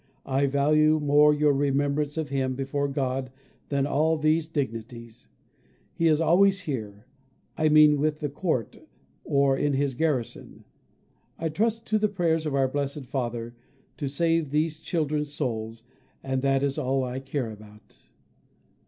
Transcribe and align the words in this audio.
I 0.25 0.47
value 0.47 0.99
more 0.99 1.31
your 1.31 1.53
remembrance 1.53 2.17
of 2.17 2.29
him 2.29 2.55
before 2.55 2.87
God 2.87 3.31
than 3.69 3.85
all 3.85 4.17
these 4.17 4.47
dignities. 4.49 5.27
He 5.93 6.07
is 6.07 6.19
always 6.19 6.61
here, 6.61 7.05
I 7.55 7.69
mean 7.69 7.99
with 7.99 8.19
the 8.19 8.27
court, 8.27 8.79
or 9.23 9.55
in 9.55 9.73
his 9.73 9.93
garrison. 9.93 10.63
I 11.37 11.49
trust 11.49 11.85
to 11.85 11.99
the 11.99 12.09
prayers 12.09 12.47
of 12.47 12.55
our 12.55 12.67
Blessed 12.67 13.05
Father 13.05 13.53
to 13.97 14.07
save 14.07 14.49
these 14.49 14.79
children's 14.79 15.31
souls, 15.31 15.83
and 16.23 16.41
that 16.41 16.63
is 16.63 16.79
all 16.79 17.03
I 17.03 17.19
care 17.19 17.51
about. 17.51 18.09